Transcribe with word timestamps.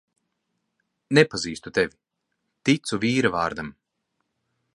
Nepazīstu 1.19 1.73
tevi, 1.79 1.95
ticu 2.71 3.01
vīra 3.05 3.33
vārdam. 3.41 3.71